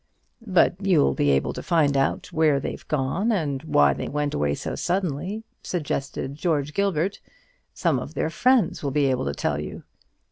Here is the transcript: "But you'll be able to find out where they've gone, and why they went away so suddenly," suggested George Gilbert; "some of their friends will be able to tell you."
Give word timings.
"But 0.47 0.77
you'll 0.83 1.13
be 1.13 1.29
able 1.29 1.53
to 1.53 1.61
find 1.61 1.95
out 1.95 2.33
where 2.33 2.59
they've 2.59 2.87
gone, 2.87 3.31
and 3.31 3.61
why 3.61 3.93
they 3.93 4.07
went 4.09 4.33
away 4.33 4.55
so 4.55 4.73
suddenly," 4.73 5.43
suggested 5.61 6.33
George 6.33 6.73
Gilbert; 6.73 7.19
"some 7.75 7.99
of 7.99 8.15
their 8.15 8.31
friends 8.31 8.81
will 8.81 8.89
be 8.89 9.05
able 9.05 9.25
to 9.25 9.35
tell 9.35 9.59
you." 9.61 9.83